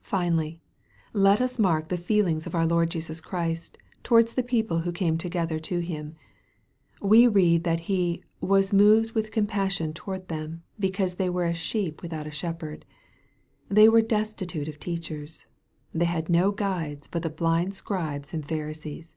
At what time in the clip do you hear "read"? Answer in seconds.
7.28-7.62